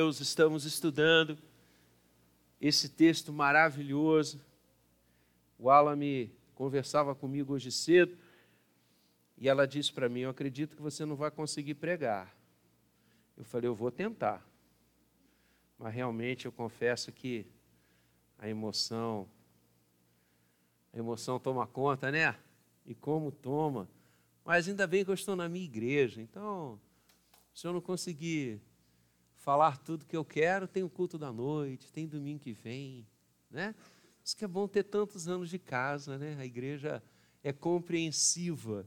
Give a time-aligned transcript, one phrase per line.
[0.00, 1.36] Deus, estamos estudando
[2.58, 4.40] esse texto maravilhoso.
[5.58, 8.16] O Alan me conversava comigo hoje cedo
[9.36, 12.34] e ela disse para mim: Eu acredito que você não vai conseguir pregar.
[13.36, 14.42] Eu falei: Eu vou tentar.
[15.78, 17.46] Mas realmente eu confesso que
[18.38, 19.28] a emoção,
[20.94, 22.34] a emoção toma conta, né?
[22.86, 23.86] E como toma.
[24.46, 26.22] Mas ainda bem que eu estou na minha igreja.
[26.22, 26.80] Então,
[27.52, 28.62] se eu não conseguir
[29.40, 33.06] falar tudo que eu quero, tem o culto da noite, tem domingo que vem,
[33.50, 33.74] né?
[34.22, 36.36] Isso que é bom ter tantos anos de casa, né?
[36.38, 37.02] A igreja
[37.42, 38.86] é compreensiva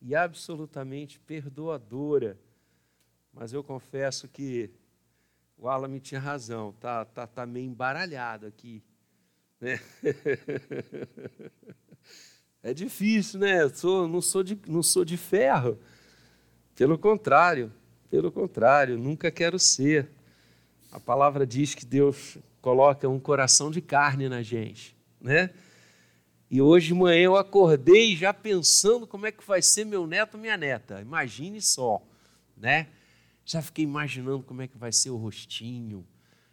[0.00, 2.38] e absolutamente perdoadora.
[3.32, 4.70] Mas eu confesso que
[5.56, 8.82] o Alan tinha razão, tá, tá, tá meio embaralhado aqui.
[9.60, 9.78] Né?
[12.64, 13.60] É difícil, né?
[13.60, 15.80] Eu sou, não, sou de, não sou de ferro.
[16.76, 17.72] Pelo contrário,
[18.12, 20.06] pelo contrário, nunca quero ser.
[20.92, 25.48] A palavra diz que Deus coloca um coração de carne na gente, né?
[26.50, 30.36] E hoje de manhã eu acordei já pensando como é que vai ser meu neto,
[30.36, 31.00] minha neta.
[31.00, 32.02] Imagine só,
[32.54, 32.88] né?
[33.46, 36.06] Já fiquei imaginando como é que vai ser o rostinho.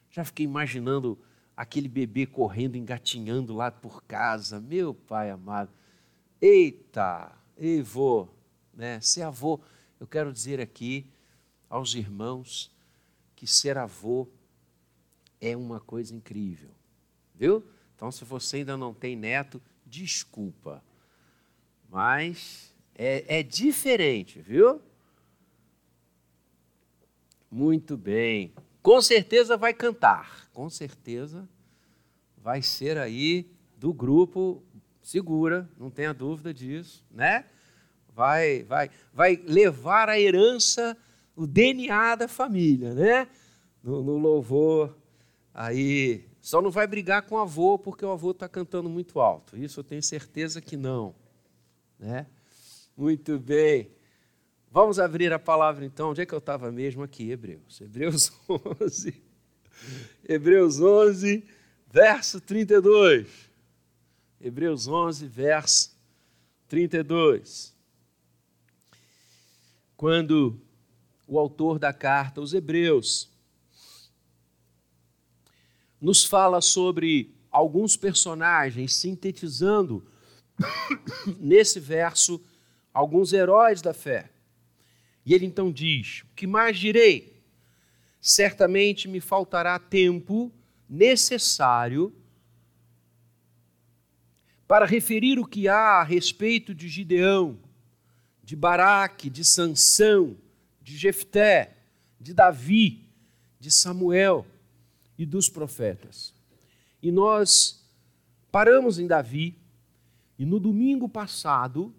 [0.09, 1.20] Já fiquei imaginando
[1.58, 4.61] aquele bebê correndo, engatinhando lá por casa.
[4.61, 5.72] Meu pai amado.
[6.42, 8.30] Eita, ei, vô,
[8.73, 9.02] né?
[9.02, 9.59] Ser avô,
[10.00, 11.05] eu quero dizer aqui
[11.70, 12.72] aos irmãos
[13.36, 14.28] que ser avô
[15.39, 16.72] é uma coisa incrível,
[17.36, 17.64] viu?
[17.95, 20.84] Então, se você ainda não tem neto, desculpa,
[21.89, 24.81] mas é, é diferente, viu?
[27.52, 28.54] Muito bem.
[28.81, 30.50] Com certeza vai cantar.
[30.54, 31.48] Com certeza
[32.38, 34.64] vai ser aí do grupo
[35.02, 37.45] segura, não tenha dúvida disso, né?
[38.14, 40.98] Vai, vai, vai levar a herança,
[41.40, 43.26] o DNA da família, né?
[43.82, 44.94] No, no louvor,
[45.54, 49.56] aí só não vai brigar com o avô porque o avô está cantando muito alto.
[49.56, 51.16] Isso eu tenho certeza que não,
[51.98, 52.28] né?
[52.95, 53.89] Muito bem.
[54.70, 56.10] Vamos abrir a palavra então.
[56.10, 57.32] Onde é que eu estava mesmo aqui?
[57.32, 57.80] Hebreus.
[57.80, 58.33] Hebreus
[58.82, 59.23] 11.
[60.28, 61.45] Hebreus 11,
[61.88, 63.49] verso 32.
[64.42, 65.98] Hebreus 11, verso
[66.67, 67.73] 32.
[69.95, 70.61] Quando
[71.30, 73.30] o autor da carta aos Hebreus
[76.02, 80.04] nos fala sobre alguns personagens, sintetizando
[81.40, 82.42] nesse verso
[82.92, 84.32] alguns heróis da fé.
[85.23, 87.40] E ele então diz: O que mais direi?
[88.20, 90.52] Certamente me faltará tempo
[90.90, 92.11] necessário
[94.67, 97.60] para referir o que há a respeito de Gideão,
[98.44, 100.36] de Baraque, de Sansão,
[100.89, 101.77] de Jefté,
[102.20, 103.08] de Davi,
[103.60, 104.44] de Samuel
[105.20, 106.33] e dos profetas.
[107.00, 107.88] E nós
[108.52, 109.55] paramos em Davi,
[110.39, 111.94] e no domingo passado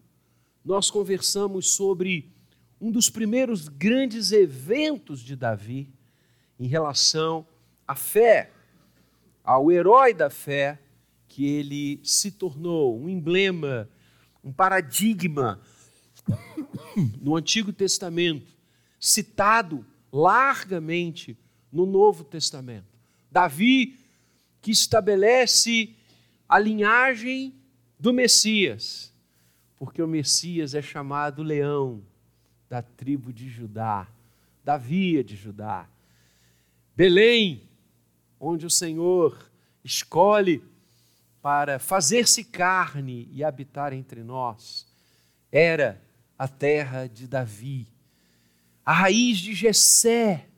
[0.65, 2.33] nós conversamos sobre
[2.81, 5.89] um dos primeiros grandes eventos de Davi
[6.59, 7.47] em relação
[7.87, 8.50] à fé,
[9.45, 10.81] ao herói da fé
[11.29, 13.89] que ele se tornou, um emblema,
[14.43, 15.61] um paradigma
[17.23, 18.59] no Antigo Testamento,
[19.00, 21.37] citado largamente
[21.72, 22.87] no Novo Testamento.
[23.33, 23.99] Davi,
[24.61, 25.97] que estabelece
[26.47, 27.55] a linhagem
[27.99, 29.12] do Messias,
[29.78, 32.03] porque o Messias é chamado leão,
[32.69, 34.06] da tribo de Judá,
[34.62, 35.88] da via de Judá.
[36.94, 37.62] Belém,
[38.38, 39.50] onde o Senhor
[39.82, 40.62] escolhe
[41.43, 44.87] para fazer-se carne e habitar entre nós,
[45.50, 46.00] era
[46.38, 47.87] a terra de Davi.
[48.91, 50.49] A raiz de Jessé,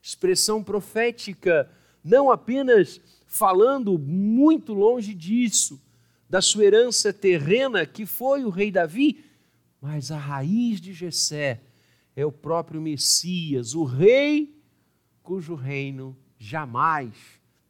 [0.00, 1.68] expressão profética,
[2.04, 5.82] não apenas falando muito longe disso,
[6.30, 9.24] da sua herança terrena, que foi o rei Davi,
[9.80, 11.60] mas a raiz de Jessé
[12.14, 14.56] é o próprio Messias, o rei
[15.20, 17.16] cujo reino jamais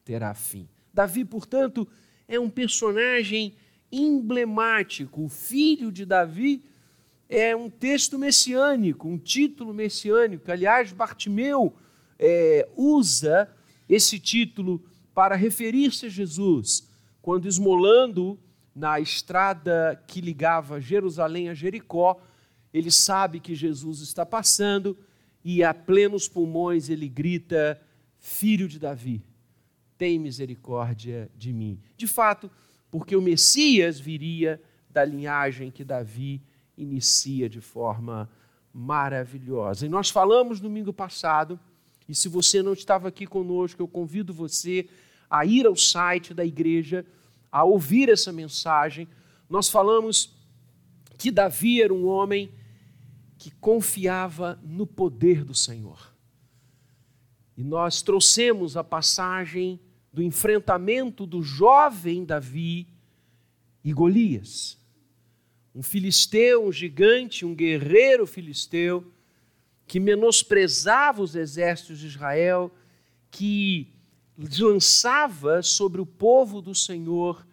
[0.05, 0.69] terá fim.
[0.93, 1.89] Davi, portanto,
[2.29, 3.55] é um personagem
[3.91, 5.25] emblemático.
[5.25, 6.63] O filho de Davi
[7.33, 10.53] é um texto messiânico, um título messiânico.
[10.53, 11.75] Aliás, Bartimeu
[12.19, 13.51] é, usa
[13.89, 14.85] esse título
[15.15, 16.87] para referir-se a Jesus,
[17.23, 18.39] quando esmolando
[18.77, 22.21] na estrada que ligava Jerusalém a Jericó,
[22.73, 24.99] ele sabe que Jesus está passando
[25.43, 27.81] e a plenos pulmões ele grita:
[28.19, 29.25] Filho de Davi,
[29.97, 31.81] tem misericórdia de mim.
[31.97, 32.51] De fato,
[32.91, 36.43] porque o Messias viria da linhagem que Davi
[36.77, 38.31] inicia de forma
[38.73, 39.87] maravilhosa.
[39.87, 41.59] E nós falamos domingo passado,
[42.09, 44.89] E se você não estava aqui conosco, eu convido você
[45.31, 47.07] a ir ao site da igreja,
[47.51, 49.09] a ouvir essa mensagem.
[49.49, 50.35] Nós falamos
[51.17, 52.51] que Davi era um homem
[53.39, 56.13] que confiava no poder do Senhor.
[57.57, 59.81] E nós trouxemos a passagem
[60.13, 62.89] do enfrentamento do jovem Davi
[63.85, 64.79] e Golias.
[65.75, 69.11] Um filisteu, um gigante, um guerreiro filisteu,
[69.87, 72.71] que menosprezava os exércitos de Israel,
[73.31, 73.89] que
[74.61, 77.47] lançava sobre o povo do Senhor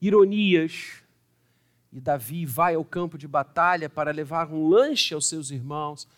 [0.00, 1.02] ironias.
[1.92, 6.08] E Davi vai ao campo de batalha para levar um lanche aos seus irmãos,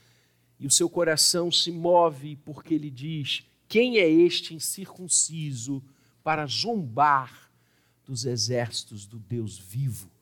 [0.59, 5.83] e o seu coração se move porque ele diz: Quem é este incircunciso
[6.25, 7.51] para zombar
[8.05, 10.16] dos exércitos do Deus vivo?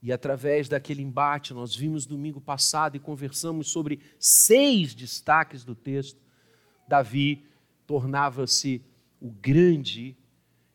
[0.00, 6.20] E através daquele embate, nós vimos domingo passado e conversamos sobre seis destaques do texto.
[6.86, 7.44] Davi
[7.86, 8.80] tornava-se
[9.20, 10.16] o grande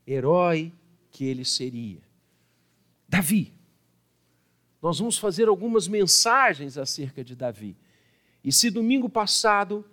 [0.06, 0.74] herói
[1.10, 2.02] que ele seria.
[3.08, 3.54] Davi.
[4.82, 7.78] Nós vamos fazer algumas mensagens acerca de Davi.
[8.44, 9.86] E se domingo passado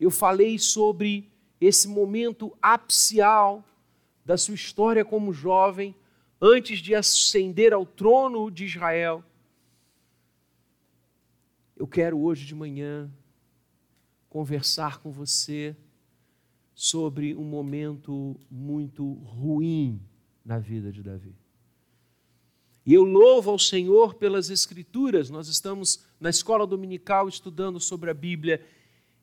[0.00, 1.30] eu falei sobre
[1.60, 3.62] esse momento apicial
[4.24, 5.94] da sua história como jovem,
[6.40, 9.24] antes de ascender ao trono de Israel.
[11.76, 13.10] Eu quero hoje de manhã
[14.28, 15.76] conversar com você
[16.74, 20.00] sobre um momento muito ruim
[20.44, 21.34] na vida de Davi.
[22.86, 25.30] E eu louvo ao Senhor pelas Escrituras.
[25.30, 28.64] Nós estamos na escola dominical estudando sobre a Bíblia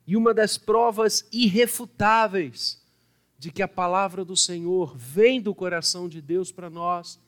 [0.06, 2.81] e uma das provas irrefutáveis
[3.42, 7.18] de que a palavra do Senhor vem do coração de Deus para nós,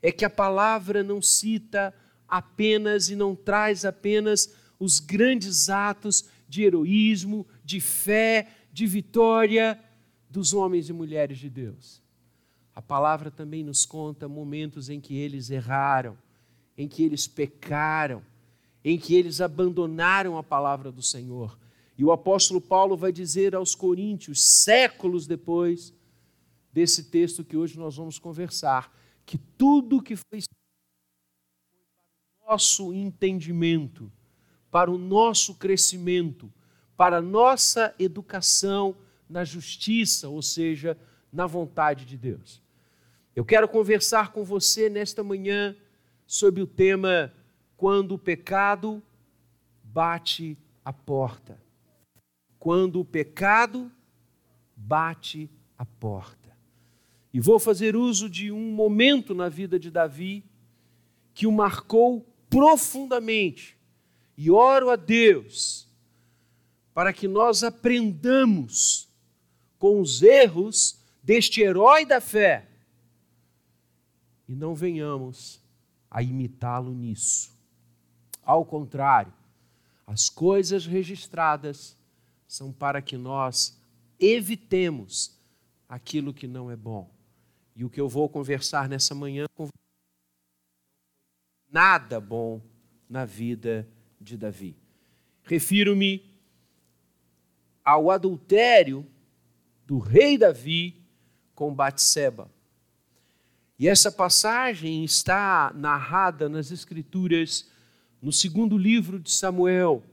[0.00, 1.94] é que a palavra não cita
[2.26, 9.78] apenas e não traz apenas os grandes atos de heroísmo, de fé, de vitória
[10.30, 12.00] dos homens e mulheres de Deus.
[12.74, 16.16] A palavra também nos conta momentos em que eles erraram,
[16.74, 18.22] em que eles pecaram,
[18.82, 21.58] em que eles abandonaram a palavra do Senhor.
[21.96, 25.94] E o apóstolo Paulo vai dizer aos coríntios, séculos depois
[26.72, 28.92] desse texto que hoje nós vamos conversar,
[29.24, 34.10] que tudo que foi para o nosso entendimento,
[34.72, 36.52] para o nosso crescimento,
[36.96, 38.96] para a nossa educação
[39.28, 40.98] na justiça, ou seja,
[41.32, 42.60] na vontade de Deus.
[43.36, 45.76] Eu quero conversar com você nesta manhã
[46.26, 47.32] sobre o tema
[47.76, 49.02] quando o pecado
[49.82, 51.63] bate a porta
[52.64, 53.92] quando o pecado
[54.74, 56.56] bate a porta.
[57.30, 60.42] E vou fazer uso de um momento na vida de Davi
[61.34, 63.76] que o marcou profundamente.
[64.34, 65.86] E oro a Deus
[66.94, 69.10] para que nós aprendamos
[69.78, 72.66] com os erros deste herói da fé
[74.48, 75.60] e não venhamos
[76.10, 77.52] a imitá-lo nisso.
[78.42, 79.34] Ao contrário,
[80.06, 81.94] as coisas registradas
[82.54, 83.76] são para que nós
[84.16, 85.36] evitemos
[85.88, 87.12] aquilo que não é bom.
[87.74, 89.68] E o que eu vou conversar nessa manhã com
[91.68, 92.62] nada bom
[93.08, 93.88] na vida
[94.20, 94.76] de Davi.
[95.42, 96.32] Refiro-me
[97.84, 99.04] ao adultério
[99.84, 101.04] do rei Davi
[101.56, 102.48] com Batseba.
[103.76, 107.68] E essa passagem está narrada nas Escrituras
[108.22, 110.04] no segundo livro de Samuel,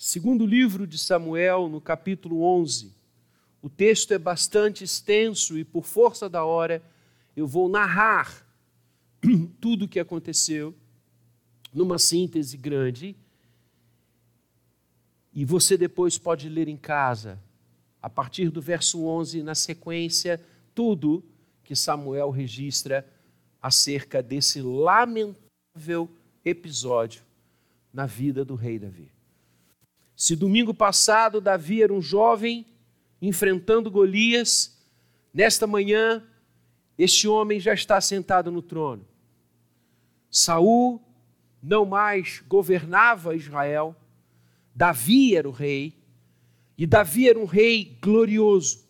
[0.00, 2.94] Segundo livro de Samuel, no capítulo 11,
[3.60, 6.80] o texto é bastante extenso e, por força da hora,
[7.36, 8.46] eu vou narrar
[9.60, 10.72] tudo o que aconteceu
[11.74, 13.16] numa síntese grande.
[15.34, 17.42] E você depois pode ler em casa,
[18.00, 20.40] a partir do verso 11, na sequência,
[20.76, 21.24] tudo
[21.64, 23.04] que Samuel registra
[23.60, 26.08] acerca desse lamentável
[26.44, 27.20] episódio
[27.92, 29.17] na vida do rei Davi.
[30.18, 32.66] Se domingo passado Davi era um jovem
[33.22, 34.76] enfrentando Golias,
[35.32, 36.26] nesta manhã
[36.98, 39.06] este homem já está sentado no trono.
[40.28, 41.00] Saul
[41.62, 43.94] não mais governava Israel,
[44.74, 45.94] Davi era o rei,
[46.76, 48.88] e Davi era um rei glorioso.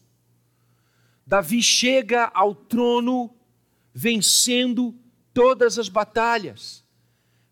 [1.26, 3.36] Davi chega ao trono
[3.92, 4.94] vencendo
[5.34, 6.82] todas as batalhas,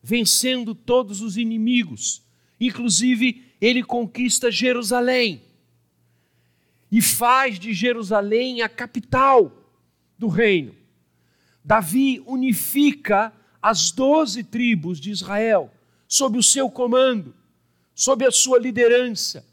[0.03, 2.23] vencendo todos os inimigos,
[2.59, 5.43] inclusive ele conquista Jerusalém
[6.91, 9.53] e faz de Jerusalém a capital
[10.19, 10.75] do reino.
[11.65, 15.73] Davi unifica as doze tribos de Israel
[16.07, 17.35] sob o seu comando,
[17.95, 19.45] sob a sua liderança.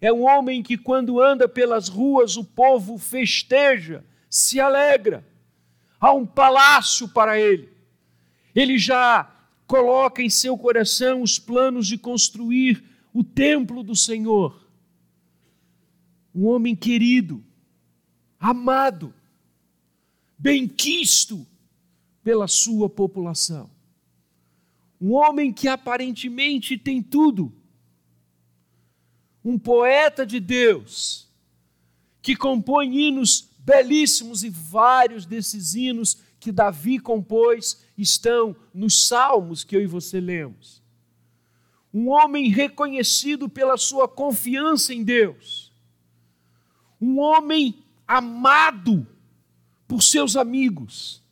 [0.00, 5.24] é um homem que, quando anda pelas ruas, o povo festeja, se alegra.
[5.98, 7.70] Há um palácio para ele.
[8.54, 9.30] Ele já
[9.66, 12.84] coloca em seu coração os planos de construir
[13.14, 14.68] o templo do Senhor.
[16.34, 17.44] Um homem querido,
[18.40, 19.14] amado,
[20.36, 21.46] benquisto
[22.24, 23.70] pela sua população.
[25.00, 27.52] Um homem que aparentemente tem tudo.
[29.44, 31.28] Um poeta de Deus,
[32.20, 39.76] que compõe hinos belíssimos e vários desses hinos que Davi compôs estão nos salmos que
[39.76, 40.83] eu e você lemos.
[41.94, 45.72] Um homem reconhecido pela sua confiança em Deus.
[47.00, 49.06] Um homem amado
[49.86, 51.22] por seus amigos.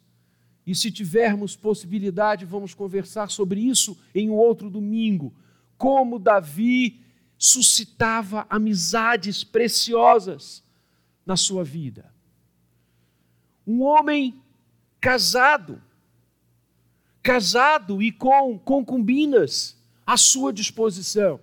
[0.65, 5.35] E se tivermos possibilidade, vamos conversar sobre isso em um outro domingo.
[5.77, 7.01] Como Davi
[7.37, 10.63] suscitava amizades preciosas
[11.27, 12.15] na sua vida.
[13.67, 14.41] Um homem
[15.01, 15.83] casado,
[17.21, 19.82] casado e com concubinas
[20.13, 21.41] à sua disposição.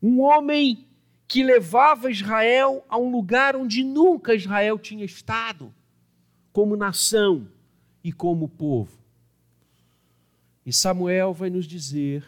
[0.00, 0.86] Um homem
[1.26, 5.74] que levava Israel a um lugar onde nunca Israel tinha estado,
[6.52, 7.48] como nação
[8.04, 8.96] e como povo.
[10.64, 12.24] E Samuel vai nos dizer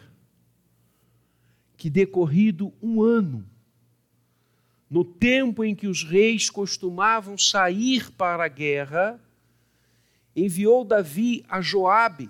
[1.77, 3.47] que, decorrido um ano,
[4.89, 9.17] no tempo em que os reis costumavam sair para a guerra,
[10.35, 12.29] enviou Davi a Joabe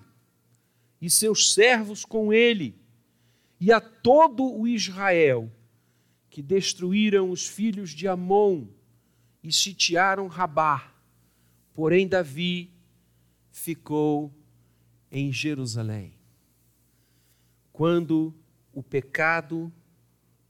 [1.01, 2.75] e seus servos com ele
[3.59, 5.51] e a todo o Israel
[6.29, 8.67] que destruíram os filhos de Amon
[9.41, 10.93] e sitiaram Rabá.
[11.73, 12.71] Porém Davi
[13.51, 14.33] ficou
[15.11, 16.13] em Jerusalém.
[17.71, 18.35] Quando
[18.73, 19.71] o pecado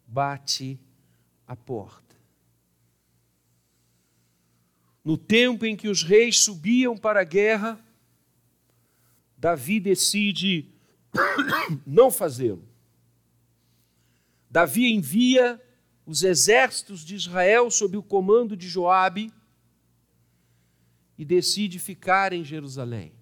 [0.08, 0.80] bate
[1.48, 2.16] a porta.
[5.04, 7.85] No tempo em que os reis subiam para a guerra,
[9.46, 10.74] Davi decide
[11.86, 12.68] não fazê-lo.
[14.50, 15.62] Davi envia
[16.04, 19.32] os exércitos de Israel sob o comando de Joabe
[21.16, 23.14] e decide ficar em Jerusalém.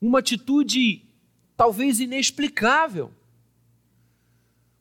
[0.00, 1.04] Uma atitude
[1.56, 3.12] talvez inexplicável,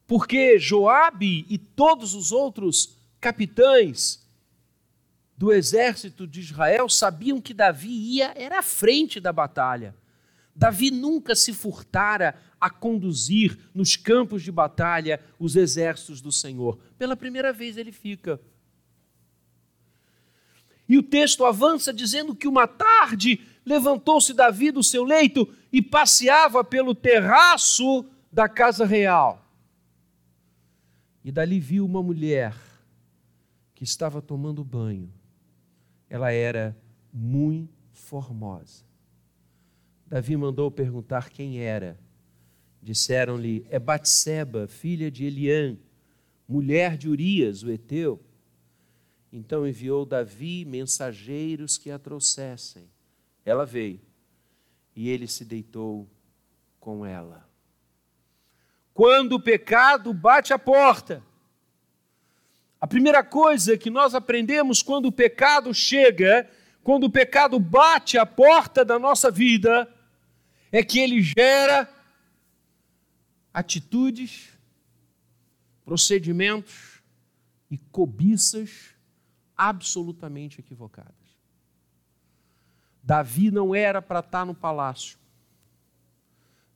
[0.05, 4.24] porque Joabe e todos os outros capitães
[5.37, 9.95] do exército de Israel sabiam que Davi ia era à frente da batalha.
[10.55, 16.79] Davi nunca se furtara a conduzir nos campos de batalha os exércitos do Senhor.
[16.97, 18.39] Pela primeira vez ele fica.
[20.87, 26.63] E o texto avança dizendo que uma tarde levantou-se Davi do seu leito e passeava
[26.63, 29.43] pelo terraço da casa real.
[31.25, 32.55] E dali viu uma mulher
[33.73, 35.11] que estava tomando banho
[36.15, 36.73] ela era
[37.11, 38.85] muito formosa.
[40.07, 41.99] Davi mandou perguntar quem era.
[42.81, 45.77] Disseram-lhe: É Batseba, filha de Eliã,
[46.47, 48.23] mulher de Urias, o heteu.
[49.29, 52.89] Então enviou Davi mensageiros que a trouxessem.
[53.43, 53.99] Ela veio
[54.95, 56.09] e ele se deitou
[56.79, 57.45] com ela.
[58.93, 61.21] Quando o pecado bate a porta,
[62.79, 66.49] a primeira coisa que nós aprendemos quando o pecado chega,
[66.83, 69.91] quando o pecado bate a porta da nossa vida,
[70.71, 71.89] é que ele gera
[73.53, 74.49] atitudes,
[75.85, 77.01] procedimentos
[77.71, 78.93] e cobiças
[79.55, 81.13] absolutamente equivocadas.
[83.01, 85.17] Davi não era para estar no palácio.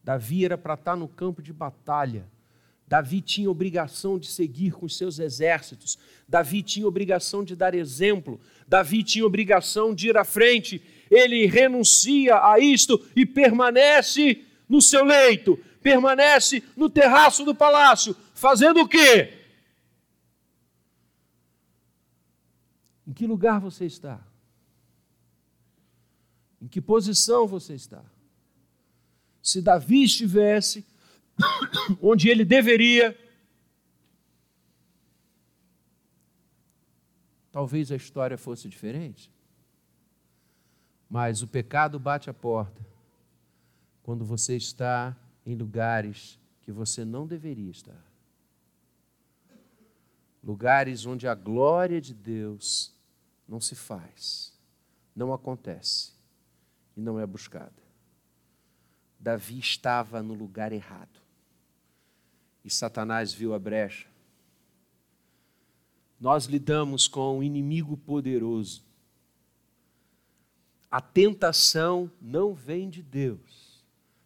[0.04, 2.26] Davi era para estar no campo de batalha
[2.90, 6.00] Davi tinha obrigação de seguir com os seus exércitos.
[6.28, 8.42] Davi tinha obrigação de dar exemplo.
[8.68, 10.82] Davi tinha obrigação de ir à frente.
[11.08, 18.82] Ele renuncia a isto e permanece no seu leito, permanece no terraço do palácio, fazendo
[18.82, 19.38] o quê?
[23.08, 24.20] Em que lugar você está?
[26.60, 28.04] Em que posição você está?
[29.44, 30.89] Se Davi estivesse
[32.02, 33.18] onde ele deveria.
[37.52, 39.32] Talvez a história fosse diferente.
[41.10, 42.86] Mas o pecado bate a porta
[44.04, 45.16] quando você está
[45.46, 48.06] em lugares que você não deveria estar.
[50.44, 52.94] Lugares onde a glória de Deus
[53.48, 54.54] não se faz,
[55.16, 56.14] não acontece
[56.96, 57.74] e não é buscada.
[59.20, 61.19] Davi estava no lugar errado.
[62.64, 64.10] E Satanás viu a brecha
[66.20, 68.84] nós lidamos com um inimigo poderoso.
[70.92, 73.86] A tentação não vem de Deus.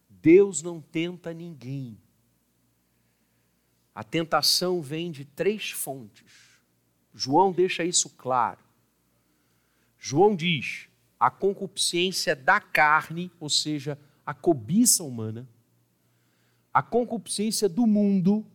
[0.10, 1.98] Deus não tenta ninguém.
[3.94, 6.60] A tentação vem de três fontes.
[7.14, 8.64] João deixa isso claro.
[10.00, 10.88] João diz:
[11.20, 15.48] a concupiscência da carne, ou seja, a cobiça humana,
[16.74, 18.46] a concupiscência do mundo,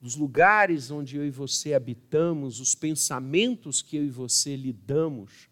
[0.00, 5.48] dos lugares onde eu e você habitamos, os pensamentos que eu e você lidamos,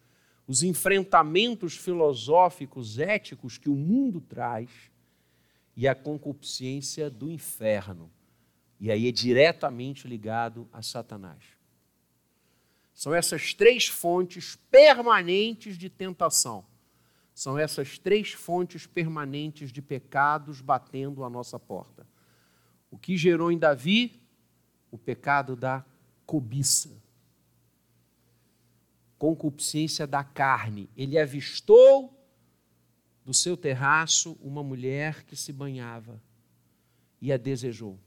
[0.46, 4.70] os enfrentamentos filosóficos, éticos que o mundo traz,
[5.76, 8.10] e a concupiscência do inferno.
[8.78, 11.42] E aí é diretamente ligado a Satanás.
[12.92, 16.64] São essas três fontes permanentes de tentação.
[17.34, 22.06] São essas três fontes permanentes de pecados batendo a nossa porta.
[22.90, 24.20] O que gerou em Davi?
[24.90, 25.84] O pecado da
[26.26, 27.00] cobiça.
[29.18, 30.90] Concupiscência da carne.
[30.96, 32.18] Ele avistou
[33.24, 36.20] do seu terraço uma mulher que se banhava
[37.20, 37.98] e a desejou.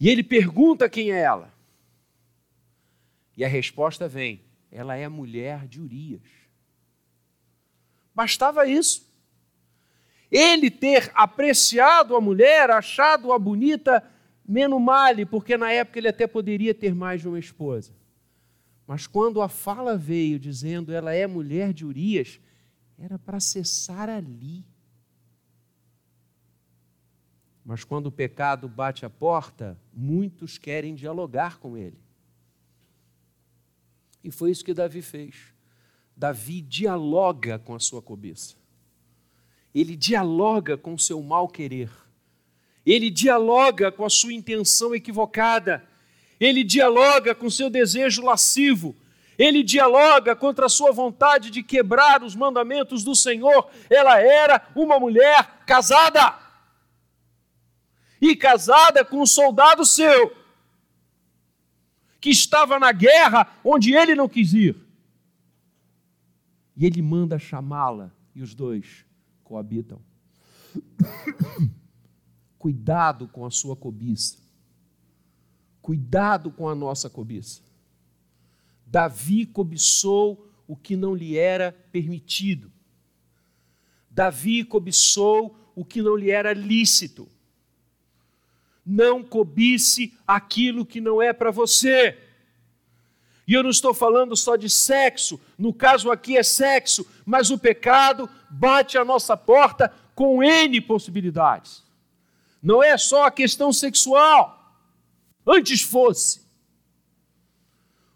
[0.00, 1.52] E ele pergunta quem é ela.
[3.36, 6.22] E a resposta vem: ela é a mulher de Urias.
[8.18, 9.08] Bastava isso.
[10.28, 14.02] Ele ter apreciado a mulher, achado-a bonita,
[14.44, 17.92] menos male, porque na época ele até poderia ter mais de uma esposa.
[18.88, 22.40] Mas quando a fala veio dizendo ela é mulher de Urias,
[22.98, 24.66] era para cessar ali.
[27.64, 32.00] Mas quando o pecado bate a porta, muitos querem dialogar com ele.
[34.24, 35.56] E foi isso que Davi fez.
[36.18, 38.56] Davi dialoga com a sua cobiça.
[39.74, 41.90] Ele dialoga com o seu mal querer.
[42.84, 45.82] Ele dialoga com a sua intenção equivocada.
[46.38, 48.94] Ele dialoga com o seu desejo lascivo
[49.38, 53.70] ele dialoga contra a sua vontade de quebrar os mandamentos do Senhor.
[53.88, 56.36] Ela era uma mulher casada.
[58.20, 60.36] E casada com um soldado seu,
[62.20, 64.87] que estava na guerra onde ele não quis ir.
[66.78, 69.04] E ele manda chamá-la, e os dois
[69.42, 70.00] coabitam.
[72.56, 74.38] Cuidado com a sua cobiça.
[75.82, 77.62] Cuidado com a nossa cobiça.
[78.86, 82.70] Davi cobiçou o que não lhe era permitido.
[84.08, 87.28] Davi cobiçou o que não lhe era lícito.
[88.86, 92.16] Não cobice aquilo que não é para você.
[93.48, 97.56] E eu não estou falando só de sexo, no caso aqui é sexo, mas o
[97.56, 101.82] pecado bate a nossa porta com N possibilidades.
[102.62, 104.78] Não é só a questão sexual,
[105.46, 106.46] antes fosse.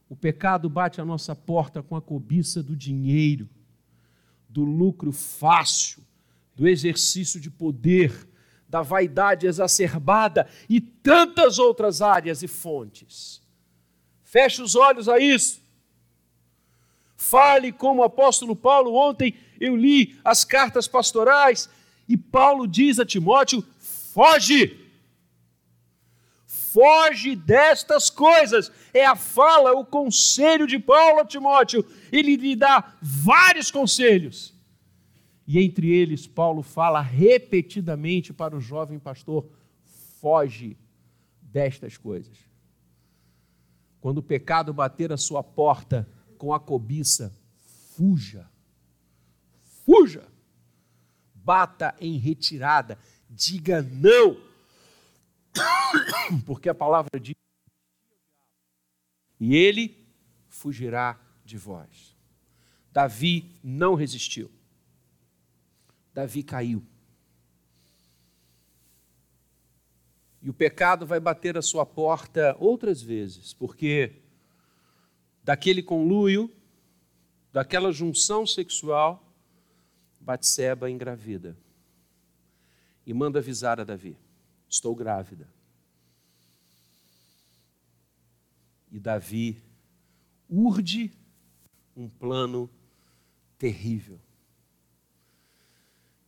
[0.06, 3.48] O pecado bate a nossa porta com a cobiça do dinheiro,
[4.46, 6.02] do lucro fácil,
[6.54, 8.28] do exercício de poder,
[8.68, 13.41] da vaidade exacerbada e tantas outras áreas e fontes.
[14.32, 15.60] Feche os olhos a isso.
[17.18, 18.94] Fale como o apóstolo Paulo.
[18.94, 21.68] Ontem eu li as cartas pastorais
[22.08, 24.80] e Paulo diz a Timóteo: foge
[26.46, 28.72] foge destas coisas.
[28.94, 31.84] É a fala, o conselho de Paulo a Timóteo.
[32.10, 34.54] Ele lhe dá vários conselhos.
[35.46, 39.46] E entre eles, Paulo fala repetidamente para o jovem pastor:
[40.22, 40.74] foge
[41.42, 42.51] destas coisas.
[44.02, 47.34] Quando o pecado bater a sua porta com a cobiça,
[47.96, 48.46] fuja.
[49.86, 50.28] Fuja.
[51.34, 52.98] Bata em retirada.
[53.30, 54.52] Diga não
[56.44, 57.34] porque a palavra diz:
[59.38, 59.96] e ele
[60.48, 62.16] fugirá de vós.
[62.92, 64.50] Davi não resistiu.
[66.14, 66.86] Davi caiu.
[70.42, 74.16] E o pecado vai bater a sua porta outras vezes, porque
[75.44, 76.50] daquele conluio,
[77.52, 79.28] daquela junção sexual,
[80.20, 81.56] Batseba engravida
[83.06, 84.16] e manda avisar a Davi.
[84.68, 85.48] Estou grávida.
[88.90, 89.62] E Davi
[90.48, 91.10] urde
[91.96, 92.70] um plano
[93.58, 94.20] terrível.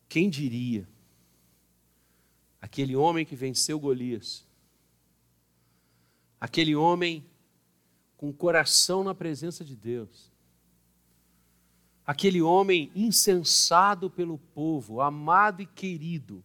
[0.08, 0.88] Quem diria?
[2.64, 4.48] Aquele homem que venceu Golias,
[6.40, 7.22] aquele homem
[8.16, 10.32] com coração na presença de Deus,
[12.06, 16.42] aquele homem insensado pelo povo, amado e querido,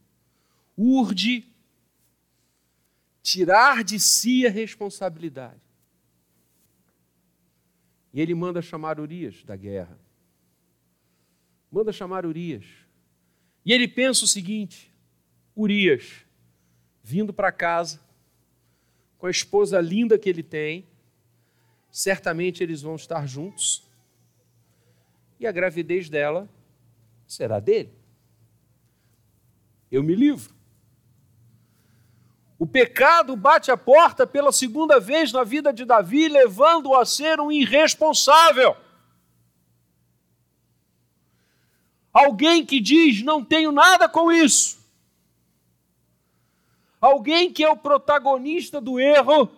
[0.77, 1.47] urde
[3.23, 5.61] tirar de si a responsabilidade.
[8.11, 9.97] E ele manda chamar Urias da guerra.
[11.71, 12.65] Manda chamar Urias.
[13.65, 14.88] E ele pensa o seguinte:
[15.59, 16.25] Urias,
[17.03, 17.99] vindo para casa,
[19.17, 20.87] com a esposa linda que ele tem,
[21.91, 23.83] certamente eles vão estar juntos,
[25.37, 26.47] e a gravidez dela
[27.27, 27.93] será dele.
[29.91, 30.53] Eu me livro.
[32.57, 37.39] O pecado bate a porta pela segunda vez na vida de Davi, levando-o a ser
[37.41, 38.77] um irresponsável.
[42.13, 44.78] Alguém que diz: Não tenho nada com isso.
[46.99, 49.49] Alguém que é o protagonista do erro,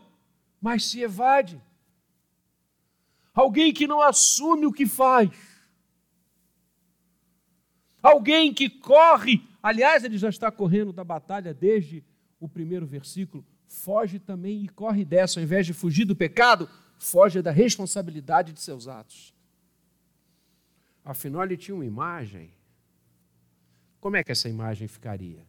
[0.61, 1.61] mas se evade.
[3.33, 5.31] Alguém que não assume o que faz.
[8.01, 12.03] Alguém que corre, aliás, ele já está correndo da batalha desde
[12.39, 17.41] o primeiro versículo, foge também e corre dessa, ao invés de fugir do pecado, foge
[17.41, 19.33] da responsabilidade de seus atos.
[21.05, 22.53] Afinal, ele tinha uma imagem.
[23.99, 25.45] Como é que essa imagem ficaria?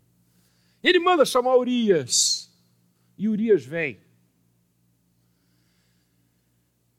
[0.83, 2.51] Ele manda chamar Urias,
[3.17, 4.01] e Urias vem.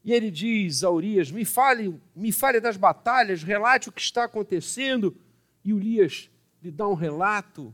[0.03, 4.25] E ele diz a Urias: Me fale, me fale das batalhas, relate o que está
[4.25, 5.15] acontecendo.
[5.63, 6.29] E Urias
[6.61, 7.73] lhe dá um relato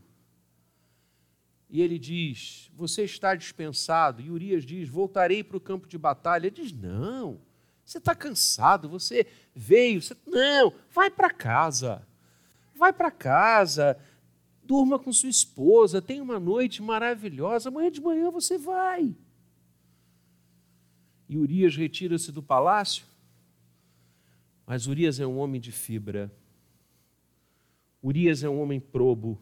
[1.70, 4.22] e ele diz: Você está dispensado.
[4.22, 6.48] E Urias diz: Voltarei para o campo de batalha.
[6.48, 7.40] Ele diz: Não,
[7.86, 10.02] você está cansado, você veio.
[10.02, 10.16] Você...
[10.26, 12.08] Não, vai para casa.
[12.76, 13.98] Vai para casa,
[14.70, 17.70] durma com sua esposa, tenha uma noite maravilhosa.
[17.70, 19.16] Amanhã de manhã você vai.
[21.28, 23.04] E Urias retira-se do palácio.
[24.68, 26.32] Mas Urias é um homem de fibra.
[28.02, 29.42] Urias é um homem probo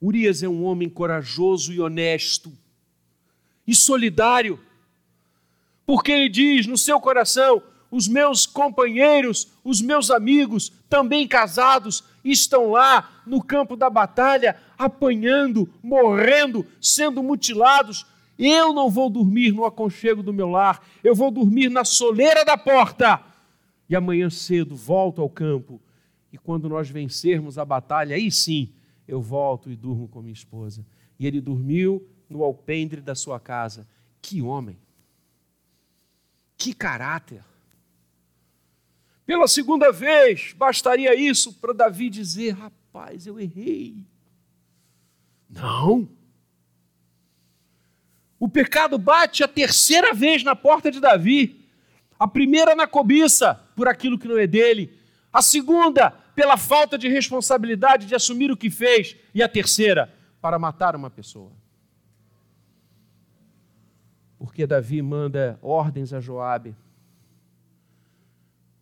[0.00, 2.50] Urias é um homem corajoso e honesto
[3.66, 4.58] e solidário,
[5.84, 12.70] porque ele diz no seu coração: os meus companheiros, os meus amigos, também casados, estão
[12.70, 18.04] lá no campo da batalha, apanhando, morrendo, sendo mutilados.
[18.36, 22.58] Eu não vou dormir no aconchego do meu lar, eu vou dormir na soleira da
[22.58, 23.22] porta.
[23.88, 25.80] E amanhã cedo volto ao campo.
[26.32, 28.72] E quando nós vencermos a batalha, aí sim
[29.06, 30.84] eu volto e durmo com minha esposa.
[31.18, 33.86] E ele dormiu no alpendre da sua casa.
[34.22, 34.78] Que homem!
[36.56, 37.42] Que caráter!
[39.26, 42.79] Pela segunda vez, bastaria isso para Davi dizer: rapaz,
[43.26, 44.04] eu errei.
[45.48, 46.08] Não.
[48.38, 51.68] O pecado bate a terceira vez na porta de Davi.
[52.18, 54.98] A primeira na cobiça por aquilo que não é dele.
[55.32, 60.58] A segunda pela falta de responsabilidade de assumir o que fez, e a terceira, para
[60.58, 61.52] matar uma pessoa.
[64.38, 66.74] Porque Davi manda ordens a Joabe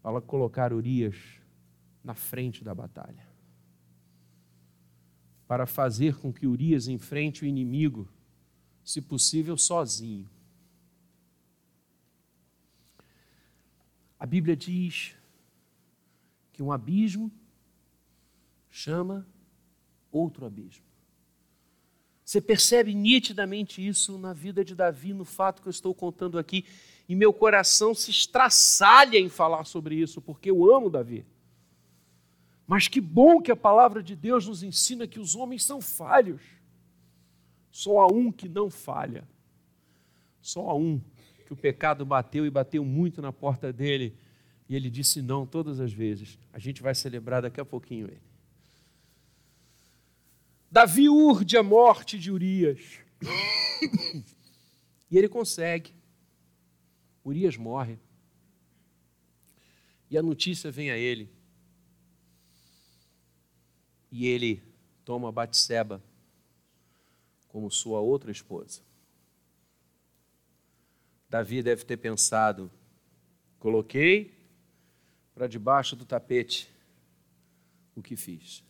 [0.00, 1.16] para colocar Urias
[2.04, 3.27] na frente da batalha.
[5.48, 8.08] Para fazer com que Urias enfrente o inimigo,
[8.84, 10.30] se possível sozinho.
[14.18, 15.16] A Bíblia diz
[16.52, 17.32] que um abismo
[18.70, 19.26] chama
[20.10, 20.84] outro abismo.
[22.24, 26.64] Você percebe nitidamente isso na vida de Davi, no fato que eu estou contando aqui,
[27.08, 31.24] e meu coração se estraçalha em falar sobre isso, porque eu amo Davi.
[32.68, 36.42] Mas que bom que a palavra de Deus nos ensina que os homens são falhos.
[37.70, 39.26] Só há um que não falha.
[40.42, 41.00] Só há um
[41.46, 44.14] que o pecado bateu e bateu muito na porta dele.
[44.68, 46.38] E ele disse não todas as vezes.
[46.52, 48.20] A gente vai celebrar daqui a pouquinho ele.
[50.70, 53.00] Davi urde a morte de Urias.
[55.10, 55.94] e ele consegue.
[57.24, 57.98] Urias morre.
[60.10, 61.37] E a notícia vem a ele.
[64.10, 64.62] E ele
[65.04, 66.02] toma Batseba
[67.48, 68.82] como sua outra esposa.
[71.28, 72.70] Davi deve ter pensado:
[73.58, 74.32] coloquei
[75.34, 76.68] para debaixo do tapete
[77.94, 78.64] o que fiz.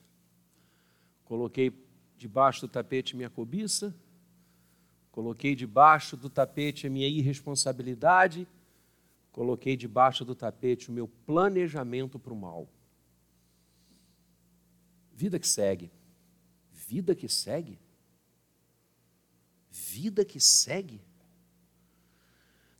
[1.24, 1.72] Coloquei
[2.16, 3.94] debaixo do tapete minha cobiça,
[5.12, 8.46] coloquei debaixo do tapete a minha irresponsabilidade,
[9.31, 12.68] coloquei debaixo do tapete o meu planejamento para o mal.
[15.19, 15.91] Vida que segue.
[16.71, 17.77] Vida que segue.
[19.69, 21.03] Vida que segue.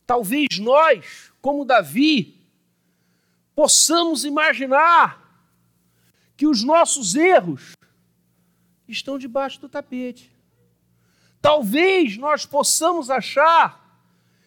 [0.07, 2.47] Talvez nós, como Davi,
[3.53, 5.51] possamos imaginar
[6.37, 7.73] que os nossos erros
[8.87, 10.31] estão debaixo do tapete.
[11.41, 14.01] Talvez nós possamos achar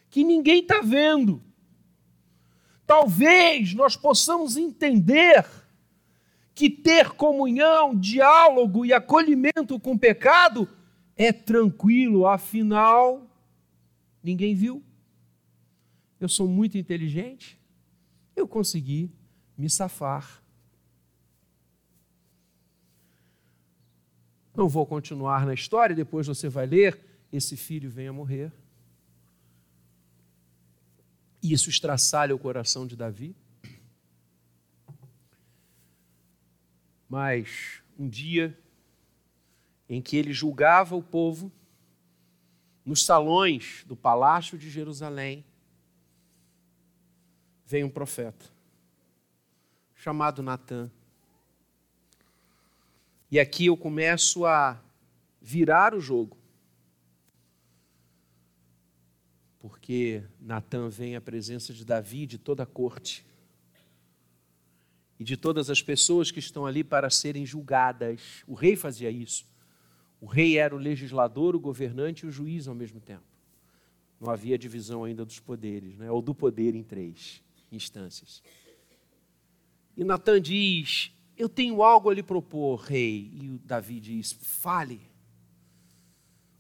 [0.09, 1.43] que ninguém está vendo.
[2.87, 5.47] Talvez nós possamos entender
[6.55, 10.69] que ter comunhão, diálogo e acolhimento com o pecado
[11.17, 13.27] é tranquilo, afinal,
[14.23, 14.83] ninguém viu.
[16.21, 17.59] Eu sou muito inteligente,
[18.37, 19.11] eu consegui
[19.57, 20.43] me safar.
[24.55, 26.99] Não vou continuar na história, depois você vai ler:
[27.33, 28.53] esse filho vem a morrer.
[31.43, 33.35] E isso estraçalha o coração de Davi.
[37.13, 38.59] Mas um dia
[39.87, 41.53] em que ele julgava o povo,
[42.87, 45.45] nos salões do palácio de Jerusalém,
[47.67, 48.47] vem um profeta
[49.95, 50.91] chamado Natã.
[53.31, 54.81] E aqui eu começo a
[55.39, 56.39] virar o jogo.
[59.61, 63.23] Porque Natã vem à presença de Davi, de toda a corte,
[65.23, 68.43] e de todas as pessoas que estão ali para serem julgadas.
[68.45, 69.47] O rei fazia isso.
[70.21, 73.23] O rei era o legislador, o governante e o juiz ao mesmo tempo.
[74.21, 76.11] Não havia divisão ainda dos poderes, né?
[76.11, 78.43] ou do poder em três instâncias.
[79.97, 83.31] E Natan diz: eu tenho algo a lhe propor, rei.
[83.33, 85.01] E Davi diz: Fale.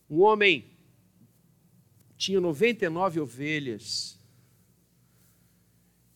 [0.09, 0.66] Um homem
[2.16, 4.21] tinha 99 ovelhas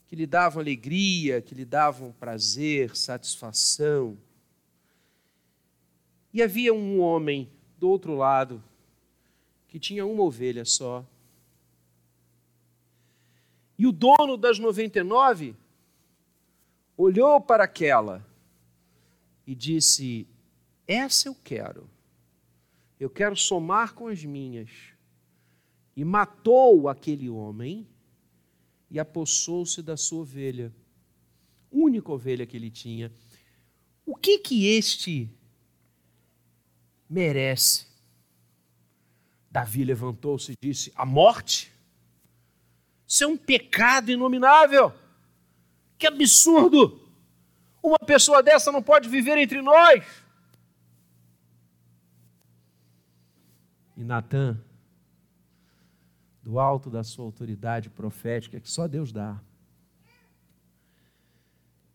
[0.07, 4.17] que lhe davam alegria, que lhe davam prazer, satisfação.
[6.33, 8.63] E havia um homem do outro lado
[9.69, 11.05] que tinha uma ovelha só.
[13.79, 15.55] E o dono das 99
[16.97, 18.25] olhou para aquela
[19.47, 20.27] e disse:
[20.87, 21.89] Essa eu quero,
[22.99, 24.71] eu quero somar com as minhas.
[25.95, 27.87] E matou aquele homem
[28.91, 30.73] e apossou-se da sua ovelha,
[31.71, 33.13] única ovelha que ele tinha.
[34.05, 35.29] O que que este
[37.09, 37.87] merece?
[39.51, 41.73] Davi levantou-se e disse: A morte?
[43.07, 44.93] Isso é um pecado inominável.
[45.99, 47.01] Que absurdo!
[47.83, 50.05] Uma pessoa dessa não pode viver entre nós.
[53.97, 54.61] E Natan,
[56.47, 59.43] do alto da sua autoridade profética, que só Deus dá,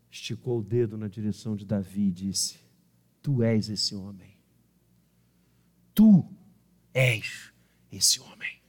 [0.09, 2.59] esticou o dedo na direção de Davi e disse:
[3.21, 4.35] Tu és esse homem.
[5.95, 6.29] Tu
[6.93, 7.53] és
[7.89, 8.59] esse homem.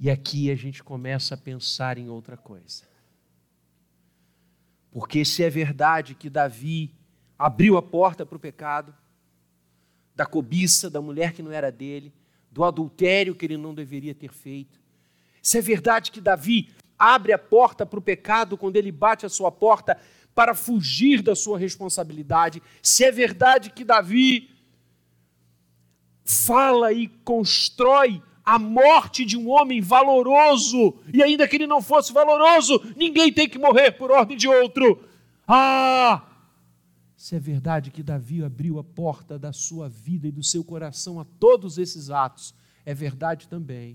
[0.00, 2.82] E aqui a gente começa a pensar em outra coisa.
[4.90, 6.92] Porque se é verdade que Davi
[7.38, 8.92] abriu a porta para o pecado,
[10.16, 12.12] da cobiça da mulher que não era dele,
[12.54, 14.78] do adultério que ele não deveria ter feito,
[15.42, 19.28] se é verdade que Davi abre a porta para o pecado quando ele bate a
[19.28, 19.98] sua porta
[20.36, 24.50] para fugir da sua responsabilidade, se é verdade que Davi
[26.24, 32.12] fala e constrói a morte de um homem valoroso, e ainda que ele não fosse
[32.12, 35.02] valoroso, ninguém tem que morrer por ordem de outro.
[35.48, 36.22] Ah!
[37.24, 41.18] Se é verdade que Davi abriu a porta da sua vida e do seu coração
[41.18, 43.94] a todos esses atos, é verdade também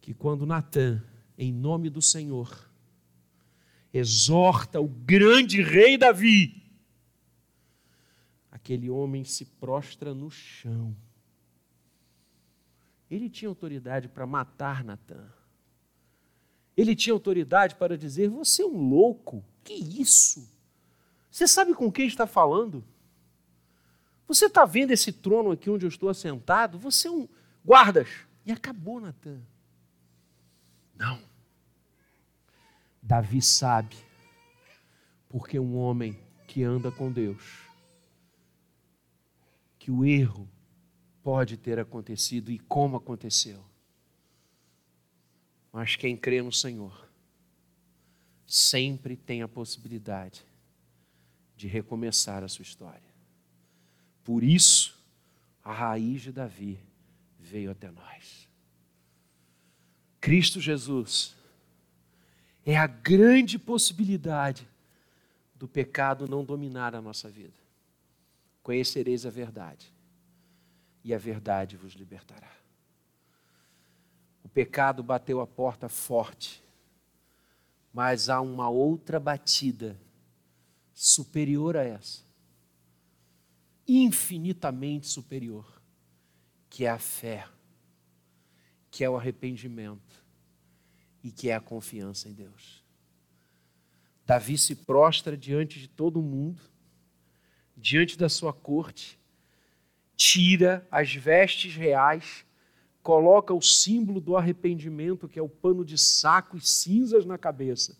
[0.00, 1.02] que quando Natã,
[1.36, 2.70] em nome do Senhor,
[3.92, 6.62] exorta o grande rei Davi,
[8.48, 10.96] aquele homem se prostra no chão
[13.10, 15.32] ele tinha autoridade para matar Natan.
[16.76, 20.50] Ele tinha autoridade para dizer: Você é um louco, que isso?
[21.30, 22.82] Você sabe com quem está falando?
[24.26, 26.78] Você está vendo esse trono aqui onde eu estou assentado?
[26.78, 27.28] Você é um
[27.62, 28.08] guardas.
[28.46, 29.42] E acabou, Natan.
[30.96, 31.22] Não.
[33.02, 33.96] Davi sabe,
[35.28, 37.42] porque um homem que anda com Deus,
[39.78, 40.48] que o erro
[41.22, 43.62] pode ter acontecido e como aconteceu.
[45.70, 47.07] Mas quem crê no Senhor
[48.48, 50.42] sempre tem a possibilidade
[51.54, 53.02] de recomeçar a sua história.
[54.24, 54.98] Por isso,
[55.62, 56.80] a raiz de Davi
[57.38, 58.48] veio até nós.
[60.18, 61.36] Cristo Jesus
[62.64, 64.66] é a grande possibilidade
[65.54, 67.56] do pecado não dominar a nossa vida.
[68.62, 69.92] Conhecereis a verdade
[71.04, 72.50] e a verdade vos libertará.
[74.42, 76.62] O pecado bateu a porta forte,
[77.98, 80.00] mas há uma outra batida
[80.94, 82.22] superior a essa.
[83.88, 85.82] infinitamente superior,
[86.70, 87.48] que é a fé,
[88.88, 90.24] que é o arrependimento
[91.24, 92.84] e que é a confiança em Deus.
[94.24, 96.62] Davi se prostra diante de todo mundo,
[97.76, 99.18] diante da sua corte,
[100.14, 102.46] tira as vestes reais,
[103.08, 107.96] coloca o símbolo do arrependimento, que é o pano de saco e cinzas na cabeça.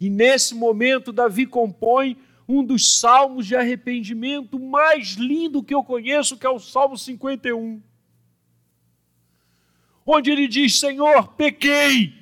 [0.00, 2.16] E nesse momento, Davi compõe
[2.46, 7.82] um dos salmos de arrependimento mais lindo que eu conheço, que é o Salmo 51.
[10.06, 12.14] Onde ele diz: Senhor, pequei,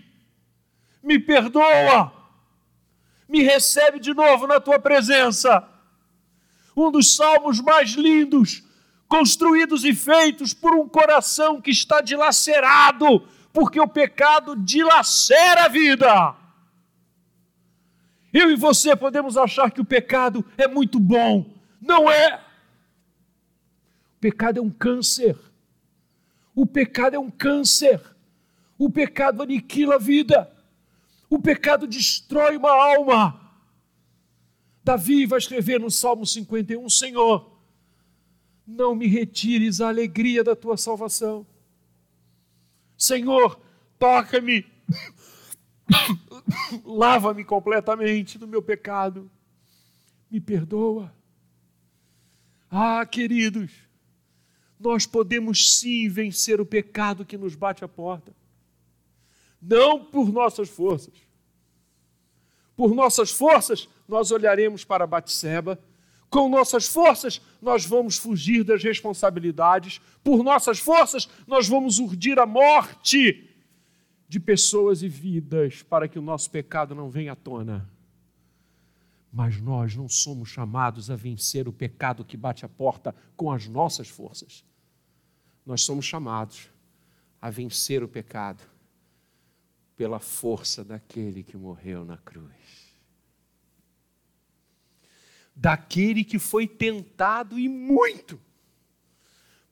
[1.02, 2.10] me perdoa,
[3.28, 5.62] me recebe de novo na tua presença.
[6.74, 8.62] Um dos salmos mais lindos,
[9.08, 16.36] construídos e feitos por um coração que está dilacerado, porque o pecado dilacera a vida.
[18.32, 21.50] Eu e você podemos achar que o pecado é muito bom.
[21.80, 22.36] Não é.
[22.36, 25.36] O pecado é um câncer.
[26.54, 28.00] O pecado é um câncer.
[28.76, 30.52] O pecado aniquila a vida.
[31.30, 33.40] O pecado destrói uma alma.
[34.84, 37.57] Davi vai escrever no Salmo 51: Senhor,
[38.68, 41.46] não me retires a alegria da tua salvação.
[42.96, 43.58] Senhor,
[43.98, 44.64] toca-me
[46.84, 49.30] Lava-me completamente do meu pecado.
[50.30, 51.12] Me perdoa.
[52.70, 53.72] Ah, queridos,
[54.78, 58.34] nós podemos sim vencer o pecado que nos bate à porta.
[59.60, 61.14] Não por nossas forças.
[62.76, 65.78] Por nossas forças, nós olharemos para Batseba.
[66.30, 70.00] Com nossas forças, nós vamos fugir das responsabilidades.
[70.22, 73.48] Por nossas forças, nós vamos urdir a morte
[74.28, 77.88] de pessoas e vidas para que o nosso pecado não venha à tona.
[79.32, 83.66] Mas nós não somos chamados a vencer o pecado que bate a porta com as
[83.66, 84.64] nossas forças.
[85.64, 86.70] Nós somos chamados
[87.40, 88.62] a vencer o pecado
[89.96, 92.77] pela força daquele que morreu na cruz.
[95.60, 98.40] Daquele que foi tentado e muito.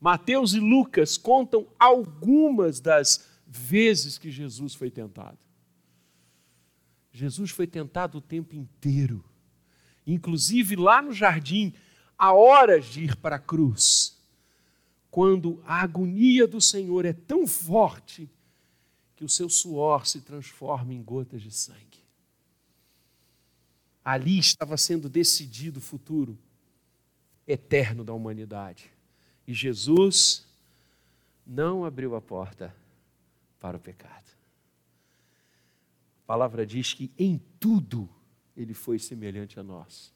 [0.00, 5.38] Mateus e Lucas contam algumas das vezes que Jesus foi tentado.
[7.12, 9.24] Jesus foi tentado o tempo inteiro,
[10.06, 11.72] inclusive lá no jardim,
[12.18, 14.20] há horas de ir para a cruz,
[15.10, 18.28] quando a agonia do Senhor é tão forte
[19.14, 21.95] que o seu suor se transforma em gotas de sangue.
[24.06, 26.38] Ali estava sendo decidido o futuro
[27.44, 28.88] eterno da humanidade.
[29.48, 30.46] E Jesus
[31.44, 32.72] não abriu a porta
[33.58, 34.30] para o pecado.
[36.22, 38.08] A palavra diz que em tudo
[38.56, 40.14] ele foi semelhante a nós,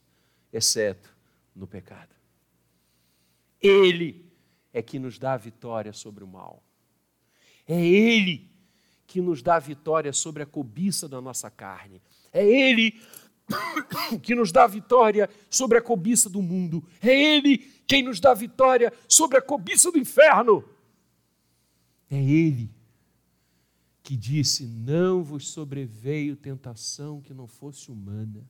[0.53, 1.12] exceto
[1.53, 2.14] no pecado.
[3.61, 4.24] Ele
[4.72, 6.62] é que nos dá a vitória sobre o mal.
[7.66, 8.48] É Ele
[9.05, 12.00] que nos dá a vitória sobre a cobiça da nossa carne.
[12.33, 13.00] É Ele
[14.22, 16.84] que nos dá vitória sobre a cobiça do mundo.
[17.00, 20.64] É Ele quem nos dá vitória sobre a cobiça do inferno.
[22.10, 22.70] É Ele
[24.02, 28.44] que disse: Não vos sobreveio tentação que não fosse humana,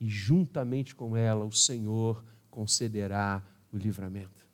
[0.00, 4.46] e juntamente com ela o Senhor concederá o livramento.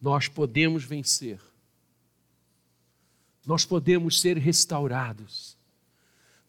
[0.00, 1.40] Nós podemos vencer,
[3.44, 5.58] nós podemos ser restaurados,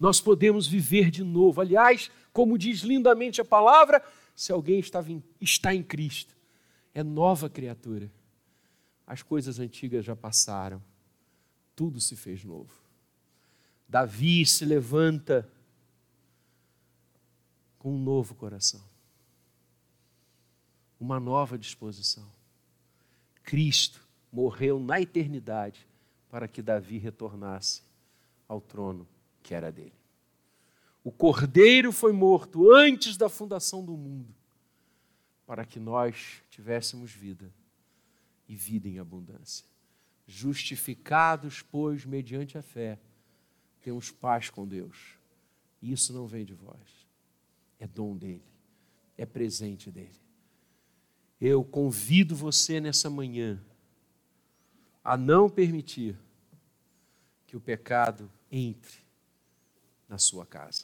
[0.01, 1.61] nós podemos viver de novo.
[1.61, 4.03] Aliás, como diz lindamente a palavra,
[4.35, 4.81] se alguém
[5.39, 6.35] está em Cristo,
[6.91, 8.11] é nova criatura.
[9.05, 10.81] As coisas antigas já passaram
[11.75, 12.73] tudo se fez novo.
[13.87, 15.47] Davi se levanta
[17.77, 18.81] com um novo coração,
[20.99, 22.27] uma nova disposição.
[23.43, 25.87] Cristo morreu na eternidade
[26.27, 27.83] para que Davi retornasse
[28.47, 29.07] ao trono
[29.41, 29.93] que era dele.
[31.03, 34.33] O cordeiro foi morto antes da fundação do mundo,
[35.45, 37.51] para que nós tivéssemos vida
[38.47, 39.65] e vida em abundância.
[40.27, 42.99] Justificados, pois, mediante a fé,
[43.81, 45.17] temos paz com Deus.
[45.81, 47.07] Isso não vem de vós,
[47.79, 48.45] é dom dele,
[49.17, 50.21] é presente dele.
[51.39, 53.59] Eu convido você nessa manhã
[55.03, 56.15] a não permitir
[57.47, 59.01] que o pecado entre
[60.11, 60.83] na sua casa.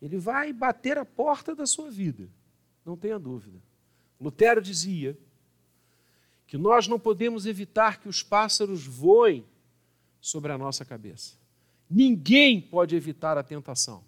[0.00, 2.28] Ele vai bater a porta da sua vida,
[2.86, 3.60] não tenha dúvida.
[4.20, 5.18] Lutero dizia
[6.46, 9.44] que nós não podemos evitar que os pássaros voem
[10.20, 11.34] sobre a nossa cabeça.
[11.90, 14.04] Ninguém pode evitar a tentação.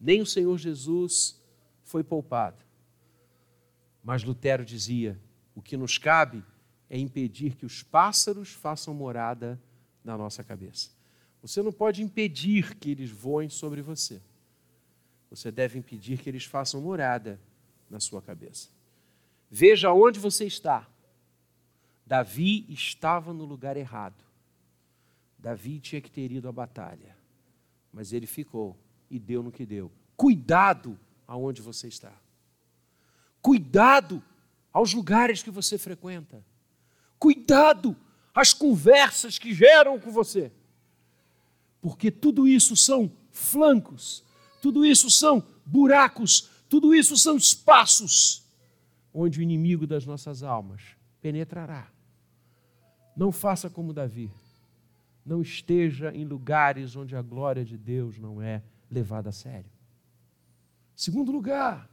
[0.00, 1.40] Nem o Senhor Jesus
[1.82, 2.64] foi poupado.
[4.02, 5.20] Mas Lutero dizia:
[5.56, 6.44] o que nos cabe
[6.88, 9.60] é impedir que os pássaros façam morada
[10.04, 11.01] na nossa cabeça.
[11.42, 14.22] Você não pode impedir que eles voem sobre você.
[15.28, 17.40] Você deve impedir que eles façam morada
[17.90, 18.68] na sua cabeça.
[19.50, 20.88] Veja onde você está.
[22.06, 24.24] Davi estava no lugar errado.
[25.38, 27.16] Davi tinha que ter ido à batalha,
[27.92, 28.78] mas ele ficou
[29.10, 29.90] e deu no que deu.
[30.16, 32.12] Cuidado aonde você está.
[33.40, 34.22] Cuidado
[34.72, 36.44] aos lugares que você frequenta.
[37.18, 37.96] Cuidado
[38.32, 40.52] às conversas que geram com você.
[41.82, 44.24] Porque tudo isso são flancos,
[44.62, 48.42] tudo isso são buracos, tudo isso são espaços
[49.12, 51.90] onde o inimigo das nossas almas penetrará.
[53.14, 54.32] Não faça como Davi.
[55.26, 59.70] Não esteja em lugares onde a glória de Deus não é levada a sério.
[60.96, 61.90] Segundo lugar,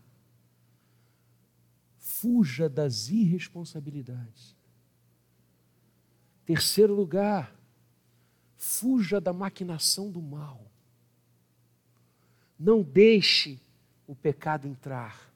[1.98, 4.56] fuja das irresponsabilidades.
[6.46, 7.59] Terceiro lugar,
[8.60, 10.70] fuja da maquinação do mal.
[12.60, 13.57] Não deixe
[14.05, 15.34] o pecado entrar.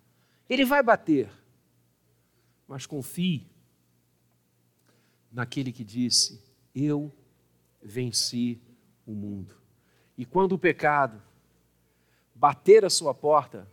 [0.50, 1.32] Ele vai bater,
[2.68, 3.48] mas confie
[5.32, 6.44] naquele que disse:
[6.76, 7.12] Eu
[7.82, 8.62] venci
[9.06, 9.56] o mundo.
[10.18, 11.20] E quando o pecado
[12.36, 13.66] bater a sua porta,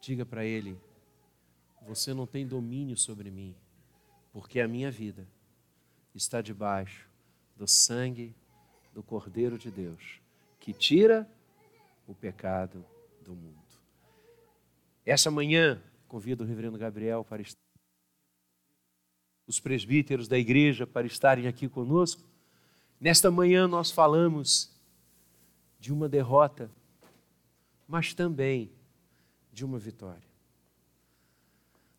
[0.00, 0.76] diga para ele:
[1.86, 3.54] Você não tem domínio sobre mim,
[4.32, 5.24] porque a minha vida
[6.12, 7.11] está debaixo
[7.56, 8.34] do sangue
[8.92, 10.20] do Cordeiro de Deus,
[10.58, 11.28] que tira
[12.06, 12.84] o pecado
[13.22, 13.56] do mundo.
[15.04, 17.60] Essa manhã, convido o reverendo Gabriel para estar,
[19.46, 22.22] os presbíteros da igreja para estarem aqui conosco.
[23.00, 24.70] Nesta manhã nós falamos
[25.80, 26.70] de uma derrota
[27.92, 28.72] mas também
[29.52, 30.26] de uma vitória.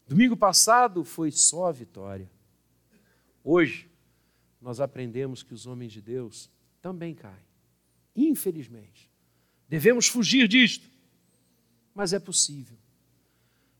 [0.08, 2.28] Domingo passado foi só a vitória.
[3.44, 3.88] Hoje,
[4.64, 6.50] nós aprendemos que os homens de Deus
[6.82, 7.46] também caem.
[8.16, 9.12] Infelizmente.
[9.68, 10.90] Devemos fugir disto.
[11.94, 12.78] Mas é possível.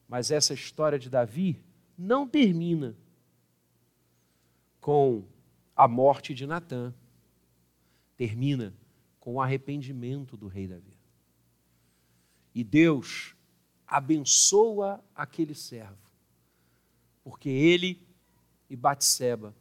[0.10, 1.64] Mas essa história de Davi
[1.98, 2.98] não termina
[4.82, 5.24] com
[5.74, 6.94] a morte de Natã.
[8.18, 8.74] Termina
[9.22, 10.94] com o arrependimento do rei Davi.
[12.54, 13.38] E Deus
[13.88, 16.12] abençoa aquele servo,
[17.24, 18.06] porque ele
[18.70, 19.56] e Batseba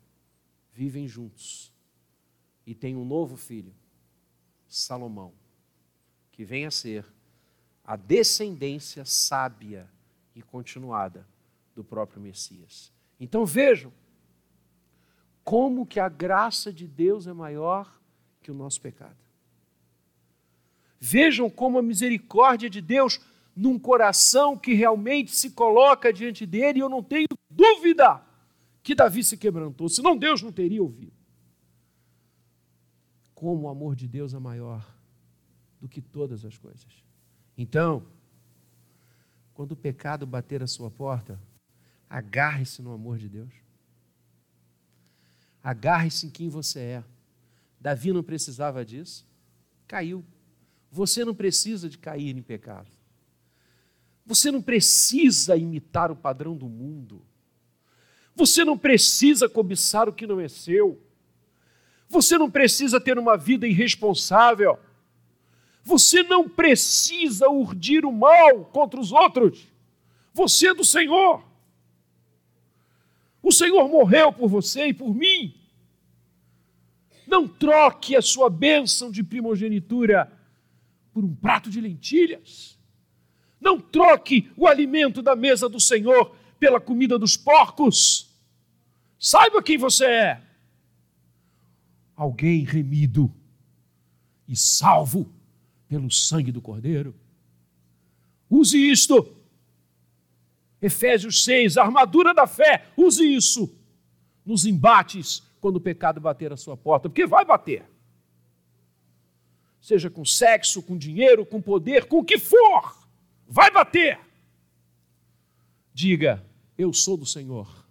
[0.72, 1.72] vivem juntos
[2.66, 3.74] e tem um novo filho,
[4.68, 5.32] Salomão,
[6.30, 7.04] que vem a ser
[7.84, 9.90] a descendência sábia
[10.34, 11.26] e continuada
[11.74, 12.92] do próprio Messias.
[13.18, 13.92] Então vejam
[15.44, 18.00] como que a graça de Deus é maior
[18.40, 19.16] que o nosso pecado.
[20.98, 23.20] Vejam como a misericórdia de Deus
[23.54, 28.22] num coração que realmente se coloca diante dele, eu não tenho dúvida
[28.83, 31.12] que Davi se quebrantou, senão Deus não teria ouvido.
[33.35, 34.87] Como o amor de Deus é maior
[35.80, 36.87] do que todas as coisas.
[37.57, 38.07] Então,
[39.55, 41.41] quando o pecado bater a sua porta,
[42.09, 43.53] agarre-se no amor de Deus.
[45.62, 47.05] Agarre-se em quem você é.
[47.80, 49.26] Davi não precisava disso,
[49.87, 50.24] caiu.
[50.91, 52.91] Você não precisa de cair em pecado.
[54.24, 57.24] Você não precisa imitar o padrão do mundo.
[58.35, 61.01] Você não precisa cobiçar o que não é seu.
[62.09, 64.78] Você não precisa ter uma vida irresponsável.
[65.83, 69.66] Você não precisa urdir o mal contra os outros.
[70.33, 71.43] Você é do Senhor.
[73.43, 75.55] O Senhor morreu por você e por mim.
[77.26, 80.30] Não troque a sua bênção de primogenitura
[81.12, 82.78] por um prato de lentilhas.
[83.61, 88.30] Não troque o alimento da mesa do Senhor pela comida dos porcos.
[89.18, 90.42] Saiba quem você é.
[92.14, 93.34] Alguém remido
[94.46, 95.28] e salvo
[95.88, 97.12] pelo sangue do Cordeiro.
[98.48, 99.36] Use isto.
[100.80, 102.86] Efésios 6, a armadura da fé.
[102.96, 103.76] Use isso
[104.46, 107.84] nos embates quando o pecado bater a sua porta, porque vai bater
[109.80, 112.96] seja com sexo, com dinheiro, com poder, com o que for,
[113.48, 114.20] vai bater.
[115.92, 116.46] Diga:
[116.76, 117.84] Eu sou do Senhor,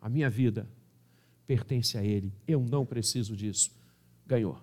[0.00, 0.68] a minha vida
[1.46, 3.70] pertence a Ele, eu não preciso disso.
[4.26, 4.58] Ganhou.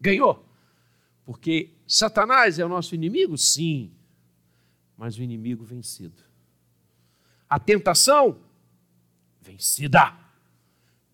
[0.00, 0.44] Ganhou.
[1.24, 3.36] Porque Satanás é o nosso inimigo?
[3.38, 3.92] Sim,
[4.96, 6.22] mas o inimigo vencido.
[7.48, 8.40] A tentação?
[9.40, 10.16] Vencida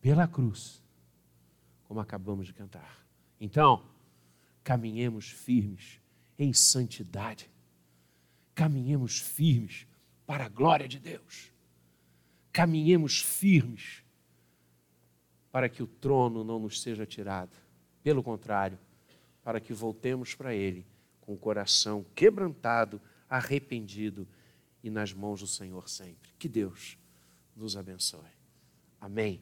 [0.00, 0.82] pela cruz,
[1.84, 3.06] como acabamos de cantar.
[3.40, 3.84] Então,
[4.64, 6.00] caminhemos firmes
[6.38, 7.48] em santidade,
[8.54, 9.85] caminhemos firmes
[10.26, 11.52] para a glória de Deus.
[12.52, 14.02] Caminhemos firmes
[15.52, 17.56] para que o trono não nos seja tirado.
[18.02, 18.78] Pelo contrário,
[19.42, 20.86] para que voltemos para Ele
[21.20, 24.26] com o coração quebrantado, arrependido
[24.82, 26.30] e nas mãos do Senhor sempre.
[26.38, 26.98] Que Deus
[27.54, 28.20] nos abençoe.
[29.00, 29.40] Amém.